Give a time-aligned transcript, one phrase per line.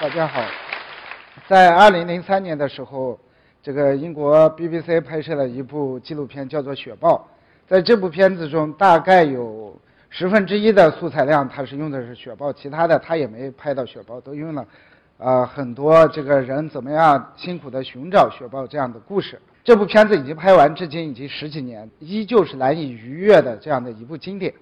[0.00, 0.42] 大家好，
[1.46, 3.16] 在二零零三年的时候，
[3.62, 7.28] 这个英国 BBC 拍摄了一部纪录片，叫做《雪豹》。
[7.70, 9.74] 在这部片子中，大概有
[10.10, 14.66] 十分之一的素材量，它是用的是雪豹，其他的它也没拍到雪豹，都用了，
[15.16, 19.40] 呃，很多这个人怎么样辛苦的寻找雪豹这样的故事。
[19.62, 24.52] 这部片子已经拍完，至今已经十几年，依旧是难以逾越的这样的一部经典。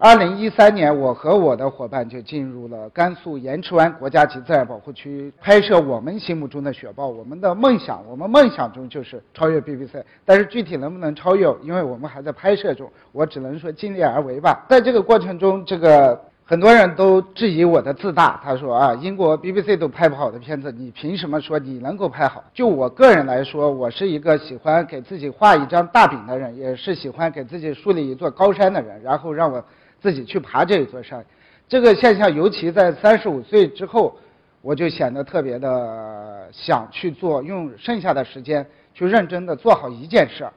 [0.00, 7.08] 二零一三年，我和我的伙伴就进入了甘肃盐池湾国家级自然保护区，拍摄我们心目中的雪豹。
[7.08, 14.64] 我们的梦想，我们梦想中就是超越 BBC，但是具体能不能超越，因为我们还在拍摄中，我只能说尽力而为吧。
[14.68, 22.44] 在这个过程中，这个很多人都质疑我的自大，他说啊，英国 BBC 都拍不好的片子，你凭什么说你能够拍好？
[22.54, 29.60] 就我个人来说，我是一个喜欢给自己画一张大饼的人，也是喜欢给自己树立一座高山的人，然后让我。
[30.00, 31.24] 自己去爬这一座山，
[31.68, 34.16] 这个现象尤其在三十五岁之后，
[34.62, 40.52] 我就显得特别的想去做，用剩下的时间去认真的做好一件事儿，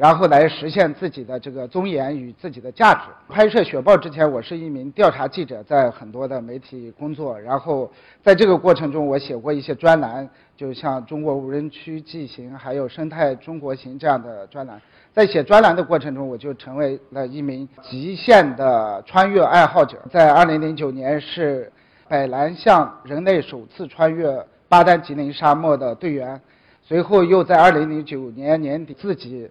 [0.00, 3.00] 然后来实现自己的这个尊严与自己的价值。
[3.28, 7.92] 拍摄雪豹之前，我是一名调查记者，在很多的媒体工作，然后
[8.22, 10.26] 在这个过程中，我写过一些专栏，
[10.56, 14.80] 就像《中国无人区纪行》还有《生态中国行》这样的专栏。
[15.12, 19.98] 在写专栏的过程中，我就成为了一名极限的穿越爱好者。
[20.10, 21.70] 在2009年，是
[22.08, 26.40] 百兰向人类首次穿越巴丹吉林沙漠的队员，
[26.82, 29.50] 随后又在2009年年底自己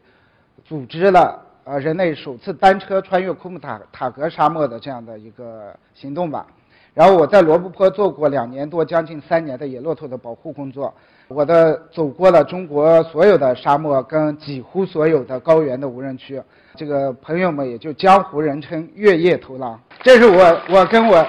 [0.65, 6.45] 组织了呃人类首次单车穿越库木塔塔格沙漠的这样的一个行动吧。
[6.93, 10.93] 然后我在罗布泊做过两年多，将近三年的野骆驼的保护工作。
[11.27, 16.41] 我的走过了中国所有的沙漠跟几乎所有的高原的无人区，
[16.75, 19.79] 这个朋友们也就江湖人称月夜头狼。
[20.01, 21.25] 这是我我跟我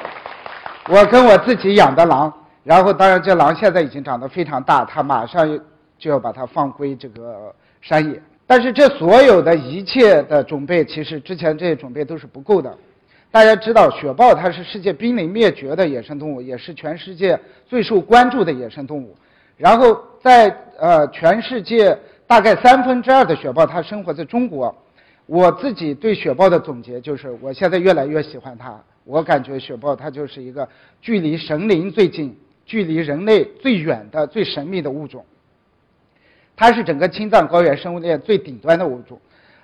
[0.89, 2.33] 我跟我自己养的狼，
[2.64, 5.47] 然后当然这狼现在已经长得非常大，它马上
[5.98, 8.20] 就要把它放归这个山野。
[8.50, 12.77] 但是这所有的一切的准备，其实之前这些准备都是不够的。
[13.30, 19.16] 大家知道，雪豹它是世界濒临灭绝的野生动物，也是全世界最受关注的野生动物。
[19.56, 20.48] 然后在
[20.80, 21.96] 呃全世界
[22.27, 24.77] 大概三分之二的雪豹，它生活在中国。
[25.27, 28.77] 我自己对雪豹的总结就是，我现在越来越喜欢它。
[29.05, 30.68] 我感觉雪豹它就是一个
[31.00, 35.24] 距离神灵最近、距离人类最远的最神秘的物种。
[36.60, 39.18] 它是整个青藏高原生物链最顶端的物种。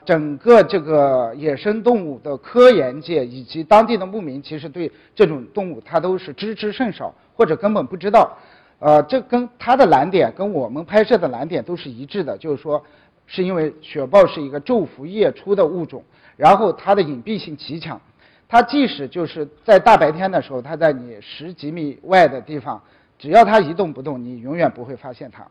[0.06, 8.38] 整个这个野生动物的科研界以及当地的牧民，其实对这种动物它都是知之甚少，或者根本不知道。
[8.78, 12.82] 呃，这跟它的难点跟我们拍摄的难点都是一致的，就是说，
[13.26, 16.02] 是因为雪豹是一个昼伏夜出的物种，
[16.34, 18.00] 然后它的隐蔽性极强，
[18.48, 22.80] 它即使就是在大白天的时候，它在你十几米外的地方，
[23.18, 25.46] 只要它一动不动，你永远不会发现它。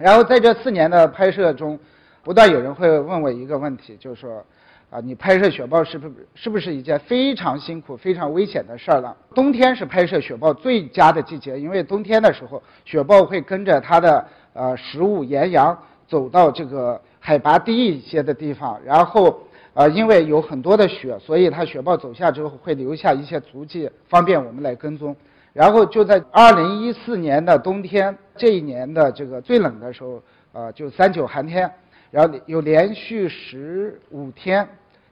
[0.00, 1.78] 然后在这四年的拍摄中，
[2.24, 4.44] 不断有人会问我一个问题，就是说。
[4.92, 9.16] 啊，你拍摄雪豹是不是是不是一件非常辛苦、非常危险的事儿了？
[9.36, 15.78] 冬天是拍摄雪豹最佳的季节，因为冬天的时候，雪豹会跟着它的呃食物岩羊
[16.08, 19.38] 走到这个海拔低一些的地方，然后
[19.74, 25.14] 呃因为有很多的雪，所以它雪豹走下之后会留下一些足迹，方便我们来跟踪。
[25.52, 31.70] 然后就在二零一四年的冬天，这一年的这个最冷的时候，呃，就三九寒天，
[32.10, 34.66] 然后有连续十五天。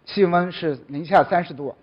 [0.06, 1.75] 气温是零下三十度，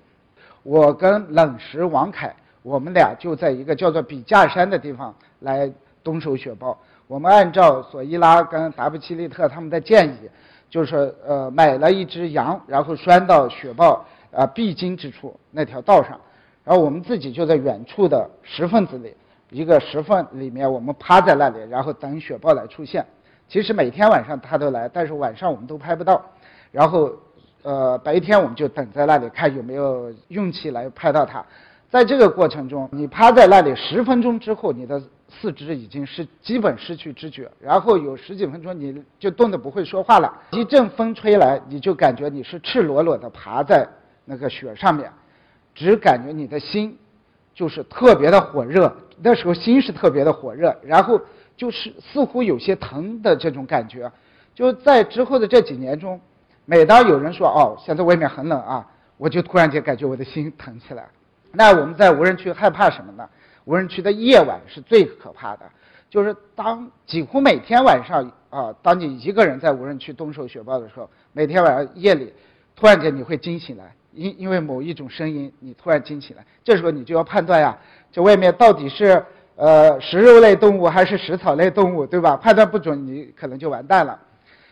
[0.64, 5.72] 我跟冷石王凯，我们俩就在一个叫做笔架山的地方来
[6.04, 6.76] 冬守雪豹。
[7.06, 10.28] 我们按照索伊拉跟达布奇利特他们的建议，
[10.72, 16.20] 就是呃买了一只羊，然后拴到雪豹啊必经之处那条道上，
[16.64, 19.14] 然后我们自己就在远处的石缝子里，
[19.56, 23.06] 一个石缝里面，我们趴在那里，然后等雪豹来出现。
[23.48, 26.24] 其实每天晚上它都来，但是晚上我们都拍不到，
[26.72, 27.12] 然后。
[27.68, 31.44] 呃，白天我们就等在那里看有没有运气来拍到它。
[31.90, 40.32] 在这个过程中，你趴在那里十分钟之后，你的四肢已经是基本失去知觉，然后有十几分钟你就冻得不会说话了。
[40.52, 43.84] 一阵风吹来，你就感觉你是赤裸裸的爬在
[44.26, 45.12] 那个雪上面，
[45.74, 46.96] 只感觉你的心
[47.56, 48.96] 就是特别的火热。
[49.20, 51.20] 那时候心是特别的火热，然后
[51.58, 54.12] 就是似乎有些疼的这种感觉。
[54.54, 56.22] 就在之后的这几年中。
[56.68, 58.84] 每当有人说“哦，现在外面很冷啊”，
[59.18, 61.08] 我就突然间感觉我的心疼起来。
[61.52, 63.30] 那我们在无人区害怕什么呢？
[63.66, 65.66] 无人区的夜晚是最可怕的，
[66.10, 72.34] 就是当几乎每天晚上啊，当你一个人在无人区冬守雪豹的时候，每天晚上夜里，
[72.76, 77.78] 突然间你会惊醒来，因因为某一种声音，你突然惊起来，这时候你就要判断呀，
[78.12, 79.24] 这外面到底是
[79.56, 82.36] 呃，食肉类动物还是食草类动物，对吧？
[82.36, 84.20] 判断不准，你可能就完蛋了。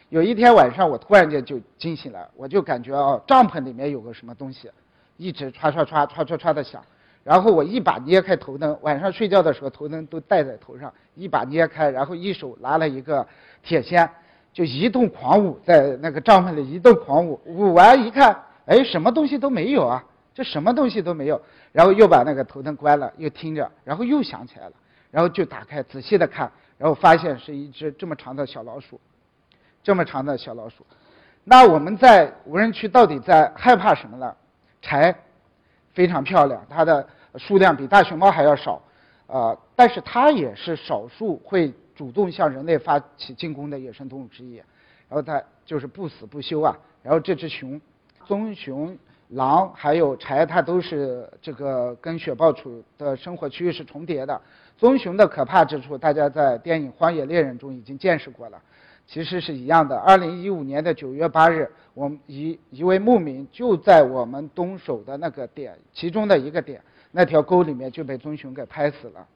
[0.10, 4.70] 有一天晚上，我突然间就惊醒了，我就感觉哦，帐篷里面有个什么东西，
[5.18, 6.84] 一直唰唰唰唰唰唰的响。
[7.24, 13.26] 然后我一把捏开头灯，晚上睡觉的时候头灯都戴在头上，一把捏开，然后一手拿了一个
[13.64, 14.08] 铁锨，
[14.52, 17.40] 就一顿狂舞，在那个帐篷里一顿狂舞。
[17.46, 21.42] 舞完一看，哎，什么东西都没有啊，这什么东西都没有。
[21.72, 24.74] 然后又把那个头灯关了，又听着，然后又想起来了，
[25.12, 29.00] 然后就打开仔细的看，然后发现是一只这么长的小老鼠，
[29.82, 30.86] 这么长的小老鼠。
[31.44, 34.36] 那我们在无人区到底在害怕什么呢？
[34.82, 35.16] 柴。
[35.96, 38.82] 非常漂亮，它的数量比大熊猫还要少，
[39.28, 44.56] 呃，但是它也是少数会主动向人类发起进攻的野生动物之一。
[44.56, 46.76] 然后它就是不死不休啊。
[47.04, 47.80] 然后这只熊，
[48.26, 48.98] 棕熊、
[49.30, 54.40] 狼还有豺，它都是这个跟雪豹处的生活区域是重叠的。
[54.78, 58.58] 棕熊的可怕之处，大家在电影《荒野猎人》中已经见识过了。
[59.06, 59.98] 其实是一样的。
[59.98, 66.82] 二零一五年的九月八日，我们一一位牧民就在我们东首的那个点，其中的一个点，
[67.12, 69.28] 那条沟里面就被棕熊给拍死了。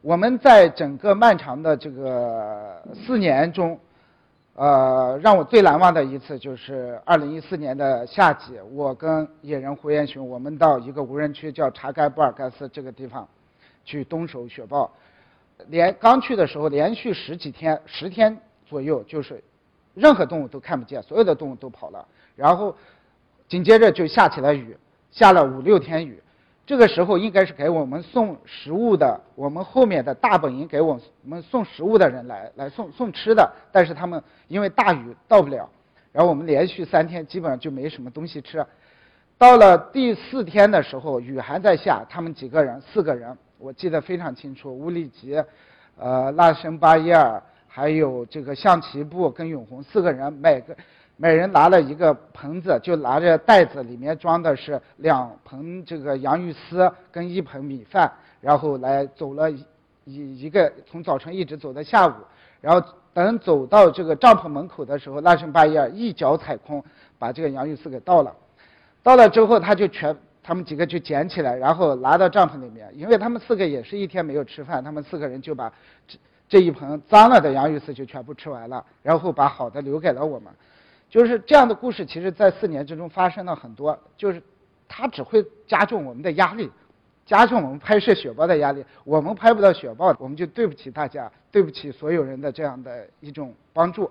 [0.00, 3.78] 我们在整个漫长的这个四年中，
[4.56, 13.28] 呃，让我最难忘的一次就是二零一四年的夏季，我跟野人胡彦雄，我们到一个无人区叫查盖布尔盖斯这个地方，
[13.84, 14.90] 去东守雪豹。
[15.68, 18.36] 连刚去的时候，连续十几天，十天。
[18.68, 19.40] 左右就是，
[19.94, 22.04] 任何动物都看不见，所有的动物都跑了。
[22.34, 22.74] 然后
[23.46, 24.76] 紧接着就下起了雨，
[25.12, 26.20] 下了五六天雨。
[26.66, 35.68] 这个时候应该是给我们送食物的，我们后面的大本营给我们送食物的人来来送送吃的，但是他们因为大雨到不了。
[36.12, 38.66] 然后我们连续三天基本上就没什么东西吃。
[39.38, 45.40] 到了第四天的时候，雨还在下，他们几个人，四个人，我记得非常清楚，乌力吉，
[45.96, 47.42] 呃，拉申巴耶尔。
[47.68, 50.74] 还有这个象棋部跟永红四个人，每个
[51.16, 59.64] 每人拿了一个盆子，就拿着袋子，里面装的是两盆这个洋芋丝跟一盆米饭，然后来走了一
[60.04, 62.12] 一个从早晨一直走到下午，
[62.60, 66.84] 然后等走到这个帐篷门口的时候，拉什巴耶尔一脚踩空，
[67.18, 68.34] 把这个洋芋丝给倒了，
[69.02, 75.72] 倒了之后他就全他们几个就捡起来，然后拿到帐篷里面，因为他们四个也是一天没有吃饭，他们四个人就把。
[76.48, 80.52] 这一盆脏了的洋芋丝就全部吃完了，然后把好的留给了我们。
[81.08, 83.98] 就是这样的故事，其实在四年之中发生了很多。
[84.16, 84.42] 就是
[84.88, 86.70] 它只会加重我们的压力，
[87.24, 88.84] 加重我们拍摄雪豹的压力。
[89.04, 94.10] 我们拍不到雪豹，我们就对不起大家，对不起所有人的这样的一种帮助。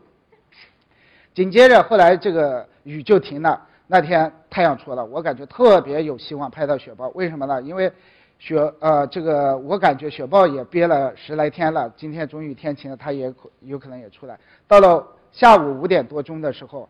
[1.34, 7.10] 紧接着后来这个雨就停了，那天太阳出了，我感觉特别有希望拍到雪豹。
[7.10, 7.62] 为什么呢？
[7.62, 7.92] 因为。
[8.38, 14.38] 雪呃，这个我感觉雪豹也憋了十来天了，今天终于天晴了，它也有可能也出来。
[14.68, 16.88] 到了下午五点多钟的时候，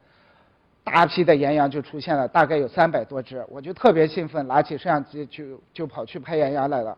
[0.83, 6.95] 大批的岩羊就出现了，大概有三百多只，我就特别兴奋，拿起摄像机就就跑去拍岩羊来了。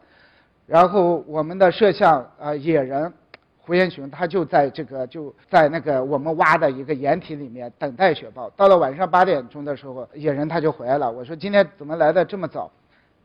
[0.66, 3.14] 然后我们的摄像呃野人
[3.60, 8.50] 胡彦雄，他就在这个就在那个我们挖的一个掩体里面等待雪豹。
[8.58, 11.10] 到了晚上八点钟的时候，野人他就回来了。
[11.10, 12.70] 我说今天怎么来的这么早？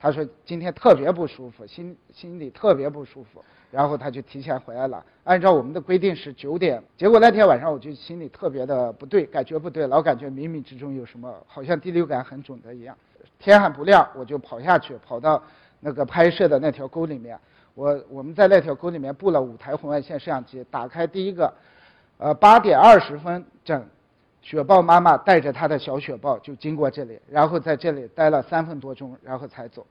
[0.02, 3.40] 他说今天特别不舒服，心心里特别不舒服，
[3.70, 5.04] 然后他就提前回来了。
[5.22, 12.96] 按照我们的规定是九点，结果那天晚上我就心里特别的不对，感觉不对，老感觉冥冥之中有什么，好像第六感很准的一样。
[13.38, 15.40] 天还不亮，我就跑下去，跑到
[15.78, 17.38] 那个拍摄的那条沟里面。
[17.76, 21.54] 我我们在那条沟里面布了五台红外线摄像机，打开第一个，
[22.18, 23.86] 呃，八点二十分整。
[24.42, 29.86] 雪豹妈妈带着她的小雪豹就经过这里，然后在这里待了三分多钟，然后才走。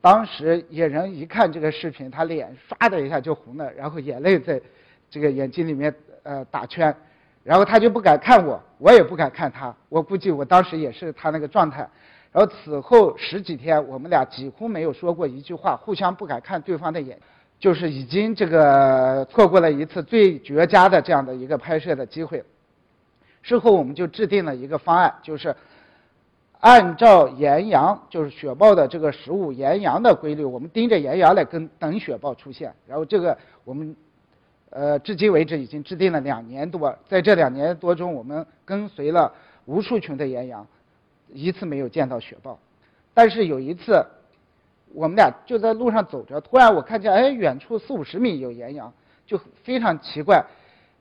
[0.00, 4.60] 当时野人一看这个视频，他脸唰的一下就红了，然后眼泪在
[5.10, 6.94] 这个眼睛里面呃打圈，
[7.42, 9.74] 然后他就不敢看我，我也不敢看他。
[9.88, 11.88] 我估计我当时也是他那个状态。
[12.32, 17.18] 然后此后十几天，我们俩几乎没有说过一句话，互相不敢看对方的眼，
[17.58, 22.44] 就是已经这个错过了一次最绝佳的这样的一个拍摄的机会。
[23.46, 25.54] 之后我们就制定了一个方案，就是
[26.58, 32.74] 按照岩羊，就是雪豹的这个食物岩羊的规律，我们盯着岩羊来跟等雪豹出现。
[32.88, 33.94] 然后这个我们，
[34.70, 39.32] 呃，至今为止已经制定了两年多，在这两年多中，我们跟随了
[39.66, 40.66] 无数群的岩羊，
[41.28, 42.58] 一次没有见到雪豹。
[43.14, 44.04] 但是有一次，
[44.92, 48.92] 我们俩就在路上走着，突然我看见，哎，远处四五十米有岩羊，
[49.24, 50.44] 就非常奇怪。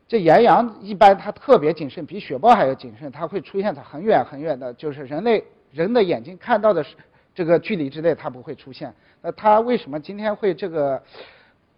[0.08, 6.86] 这岩羊一般它特别谨慎，比雪豹还要谨慎，它会出现在很远很远的，就是人类人的眼睛看到的
[7.34, 8.94] 这个距离之内，它不会出现。
[9.22, 11.02] 那它为什么今天会这个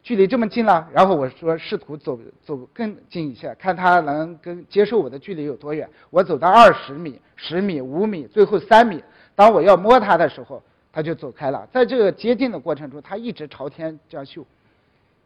[0.03, 5.89] 距离这么近了，然后我说试图走走更近一些，看它能跟接受我的距离有多远。
[6.09, 9.01] 我走到二十米、十米、五米，最后三米。
[9.35, 11.65] 当我要摸它的时候，它就走开了。
[11.71, 14.45] 在这个接近的过程中，它一直朝天这样嗅，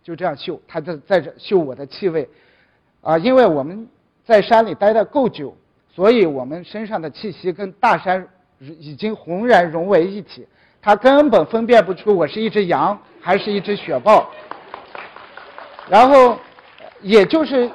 [0.03, 2.29] 就这样嗅，它在在这嗅我的气味。
[3.01, 3.87] 啊，因为我们
[4.23, 5.55] 在山里待的够久，
[5.89, 8.27] 所以我们身上的气息跟大山
[8.59, 10.47] 已经浑然融为一体。
[10.81, 14.29] 它根本分辨不出我是一只羊还是一只雪豹，
[15.87, 16.35] 然后，
[17.01, 17.69] 也就是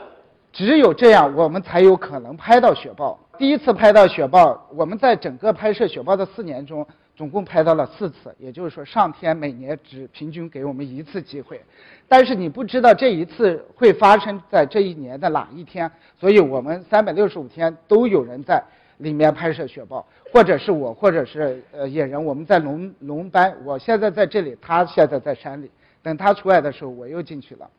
[0.53, 3.19] 只有这样，我们才有可能拍到雪豹。
[3.39, 6.85] 第一次拍到雪豹，我们在整个拍摄雪豹的四年中，
[7.17, 8.33] 总共拍到了四次。
[8.39, 11.61] 也就是说，上天每年只平均给我们一次机会，
[12.07, 18.63] 但是你不知道这一次会发生在这一年的哪一天，所以我们三百六十五天都有人在。
[19.01, 25.71] 里面拍摄雪豹，或者是我，或者是呃野人，我们在龙龙班，我现在在这里，他现在在山里。
[26.03, 27.71] 等他出来的时候，我又进去了。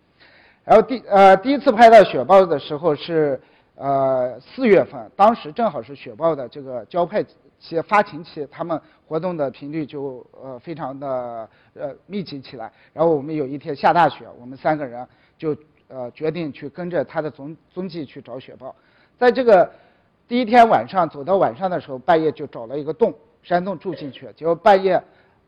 [0.64, 3.42] 然后第呃第一次拍到雪豹的时候是
[3.74, 7.26] 呃四月份，当时正好是雪豹的这个交配
[7.60, 12.72] 期、发情期，它们活动的频率就呃非常的呃密集起来。
[12.94, 15.56] 然后我们有一天下大雪，我们三个人就
[15.88, 18.76] 呃决定去跟着它的踪踪迹去找雪豹，
[19.18, 19.70] 在这个。
[20.30, 24.28] 第一天晚上走到晚上的时候，半夜就找了一个洞，山洞住进去。
[24.36, 25.02] 结果半夜，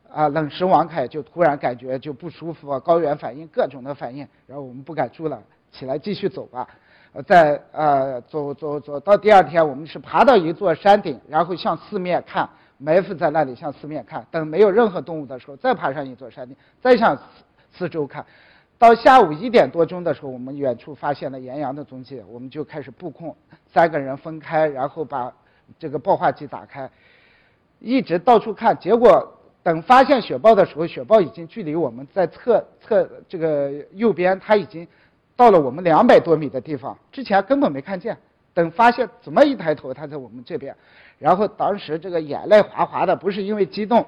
[0.10, 6.66] 啊，冷食王凯就突然感觉就不舒服啊，高原反应各种的反应，然后我们不敢住了，起来继续走吧。
[7.26, 12.48] 在呃走走走到第二天，我们是爬到一座山顶，然后向四面看，
[12.78, 17.24] 埋伏在那里向四面看，等没有任何动物的时候，再爬上一座山顶，再向四
[17.72, 18.26] 四周看。
[18.78, 23.36] 到下午一点多钟的时候，我们远处发现了岩羊的踪迹，我们就开始布控，
[23.74, 25.34] 三个人分开，然后把
[25.78, 26.90] 这个报话机打开，
[27.80, 28.78] 一直到处看。
[28.78, 34.88] 结果等发现雪豹的时候，雪豹已经距离我们在侧侧这个右边，它已经
[35.40, 38.18] 到了我们两百多米的地方，之前根本没看见。
[38.54, 40.76] 等发现怎么一抬头，它在我们这边，
[41.18, 44.06] 然后当时这个眼泪哗哗的，不是因为激动，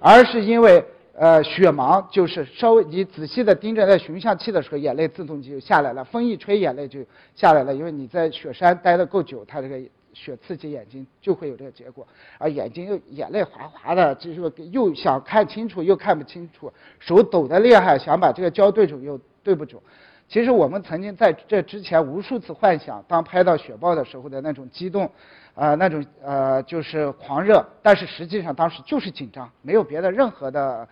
[0.00, 0.82] 而是因为。
[1.12, 6.02] 呃，雪盲就是稍微你仔细的盯着那寻像器的时候，眼泪自动就下来了。
[6.02, 7.00] 风一吹，眼泪就
[7.34, 7.74] 下来了。
[7.74, 9.78] 因为你在雪山待的够久，它这个
[10.14, 12.06] 雪刺激眼睛，就会有这个结果。
[12.38, 19.82] 啊，眼睛又眼泪哗哗的，就是又想看清楚又看不清楚，手抖得厉害，想把这个胶对准又对不准。
[20.30, 25.10] 其实我们曾经在这之前无数次幻想，当拍到雪豹的时候的那种激动，
[25.56, 30.86] 啊，那种呃就是狂热，但是实际上当时就是紧张，没有别的任何的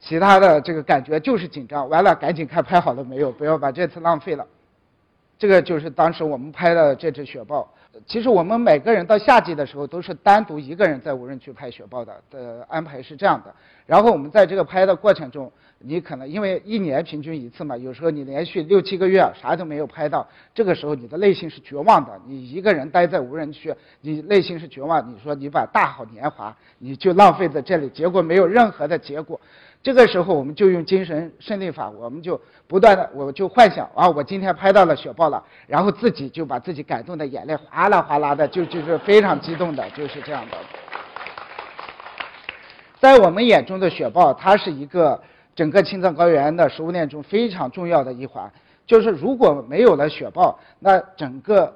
[0.00, 1.88] 其他的这个感觉，就是紧张。
[1.88, 4.44] 完了，赶紧看拍好了没有，不要把这次浪费了。
[5.38, 7.68] 这个就是当时我们拍的这只雪豹。
[8.06, 13.54] 其实我们每个人到夏季的时候都是单独一个人在无人区拍雪豹的，的安排是这样的。
[13.86, 15.50] 然后我们在这个拍的过程中。
[15.86, 22.18] 你可能因为一年平均一次嘛，有时候你连续六七个月啥都没有拍到，这个时候你的内心是绝望的。
[22.26, 25.06] 你一个人待在无人区，你内心是绝望。
[25.12, 29.38] 你说你把大好年华你就浪费在这里，结果没有任何的结果。
[29.84, 40.56] 这个时候我们就用精神胜利法，我们就不断的，我就幻想啊，我今天拍到了雪豹了，然后自己就把自己感动的眼泪哗啦哗啦的，就就是非常激动的，就是这样的。
[42.98, 45.22] 在我们眼中的雪豹，它是一个。
[45.56, 48.50] 整个青藏高原的食物链中非常重要的一环，
[48.88, 51.72] 就是如果没有了雪豹，那整个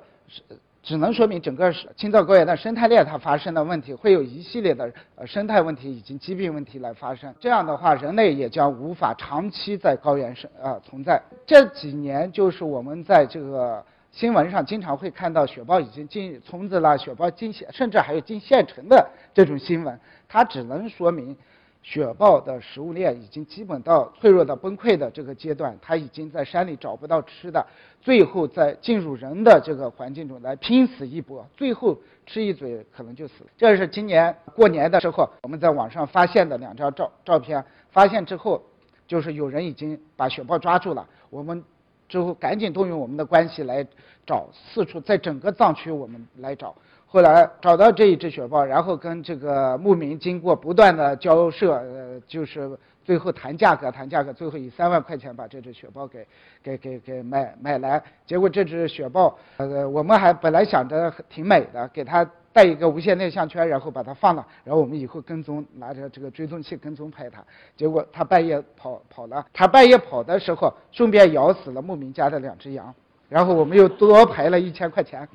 [0.88, 7.34] 只能说明整个青藏高原的生态链它发生的问题，会有一系列的呃生态问题以及疾病问题来发生。
[7.38, 11.20] 这样的话，人类也将无法长期在高原生呃存在。
[11.46, 21.36] 这几年就是我们在这个新闻上经常会看到雪豹已经进村子了，雪豹进县，甚至还有进县城的这种新闻，它只能说明。
[21.82, 27.66] 雪豹的食物链已经基本到脆弱到崩溃的这个阶段，它已经在山里找不到吃的，
[28.02, 33.50] 最后在进入人的这个环境中来拼死一搏，最后吃一嘴可能就死了。
[33.56, 38.62] 这是今年过年的时候我们在网上发现的两张照照片，发现之后，
[39.06, 41.64] 就是有人已经把雪豹抓住了，我们
[42.06, 43.86] 之后赶紧动用我们的关系来
[44.26, 46.74] 找，四处在整个藏区我们来找。
[47.10, 52.70] 后来找到这一只雪豹，然后跟这个牧民经过不断的交涉，呃，就是
[53.02, 56.26] 最后谈价格，谈价格，最后以三万块钱把这只雪豹给
[56.62, 58.02] 给给给买买来。
[58.26, 67.42] 结果这只雪豹，呃，我们还本来想着挺美的，给它带一个无线电项圈，然后把它放了，然后我们以后跟踪，拿着这个追踪器跟踪拍它。
[67.74, 72.94] 结果它半夜跑跑了，它半夜跑的时候，顺便咬死了牧民家的两只羊，
[73.30, 75.26] 然后我们又多赔了一千块钱。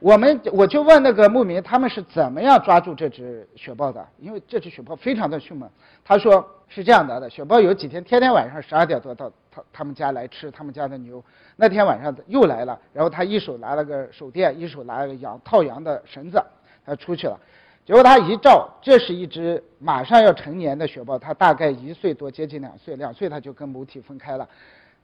[0.00, 4.06] 我们我就问那个牧民，他们是怎么样抓住这只雪豹的？
[4.18, 5.68] 因为这只雪豹非常的凶猛。
[6.04, 11.22] 他说，是这样的的，雪豹有几天天天晚上十二点多到他他们家来吃他们家的牛，
[11.56, 16.40] 那天晚上又来了，然后他一手拿了个手电，一手拿了个羊套羊的绳子，
[16.86, 17.36] 他出去了，
[17.84, 24.48] 结果他一照，这是一只马上要成年的雪豹，它大概一岁多，接近两岁，两岁它就跟母体分开了，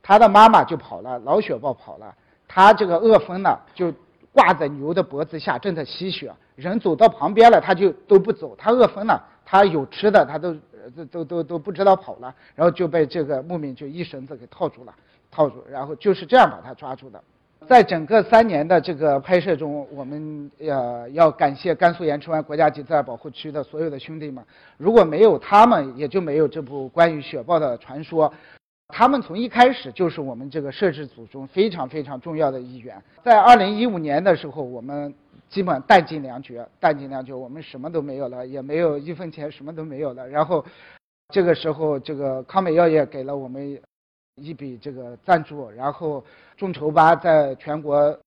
[0.02, 2.14] 它的妈妈就跑了，老雪豹跑了，
[2.46, 3.92] 它这个饿疯了，就
[4.34, 10.54] 挂在牛的脖子下正在吸血，人走到旁边了，它就都不走，它饿疯了，它有吃的，它都。
[10.94, 14.94] 都都都都不知道跑了，然后就被这个牧民就一绳子给套住了，
[15.30, 17.18] 套住，然后就是这样把他抓住的。
[17.66, 24.44] 在整个三年的这个拍摄中，我们呃要感谢甘肃盐池湾国家级自然保护区的所有的兄弟们，
[24.76, 28.30] 如果没有他们，也就没有这部关于雪豹的传说。
[28.88, 33.02] 他们从一开始就是我们这个摄制组中非常非常重要的一员。
[33.22, 35.14] 在二零一五年的时候，我们。
[35.50, 40.26] 基本弹尽粮绝，弹尽粮绝，我们什么都没有了，也没有一分钱，什么都没有了。
[40.28, 40.64] 然后，
[41.28, 43.80] 这个时候，这个康美药业给了我们
[44.34, 46.24] 一笔这个赞助，然后
[46.56, 48.18] 众筹吧在全国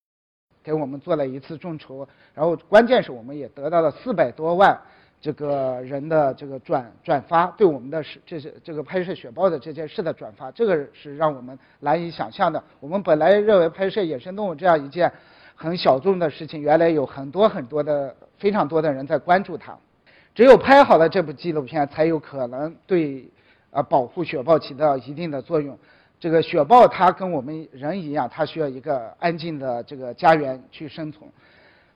[0.63, 4.79] 给我们做了一次众筹，然后关键是我们也得到了四百多万
[5.27, 12.63] 这个人的这个转转发，对我们的是这是这个拍摄雪豹的这件事的转发，这个是让我们难以想象的。
[12.79, 15.11] 我们本来认为拍摄野生动物这样一件。
[15.59, 19.75] 很小众的事情，原来有很多很多的非常多的人在关注它。
[20.33, 23.27] 只有拍好了这部纪录片，才有可能对
[23.71, 25.77] 啊保护雪豹起到一定的作用。
[26.19, 31.27] 这个雪豹它跟我们人一样，它需要一个安静的这个家园去生存。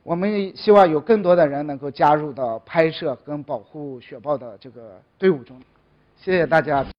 [0.04, 5.60] 我们希望有更多的人能够加入到拍摄跟保护雪豹的这个队伍中。
[6.18, 6.91] 谢谢大家。